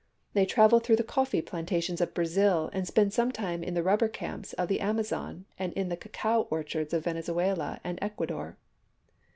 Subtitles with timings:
[0.33, 4.07] They travel through the coffee plantations of Brazil, and spend some time in the rubber
[4.07, 8.57] camps of the Amazon and in the cacao orchards of Venezuela and Ecuador.